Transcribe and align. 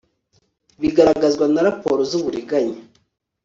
bigaragazwa 0.81 1.45
na 1.53 1.61
raporo 1.67 1.99
z 2.09 2.13
uburiganya 2.19 2.77